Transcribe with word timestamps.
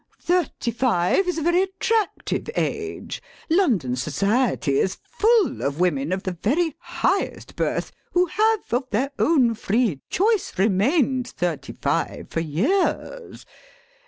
Thirty 0.19 0.71
five 0.71 1.27
is 1.27 1.37
a 1.37 1.43
very 1.43 1.61
attractive 1.61 2.49
age. 2.55 3.21
London 3.51 3.95
society 3.95 4.79
is 4.79 4.95
full 5.03 5.61
of 5.61 5.79
women 5.79 6.11
of 6.11 6.23
the 6.23 6.31
very 6.31 6.75
highest 6.79 7.55
birth 7.55 7.91
who 8.13 8.25
have, 8.25 8.73
of 8.73 8.89
their 8.89 9.11
own 9.19 9.53
free 9.53 10.01
choice, 10.09 10.57
remained 10.57 11.27
thirty 11.27 11.73
five 11.73 12.31
for 12.31 12.39
years. 12.39 13.45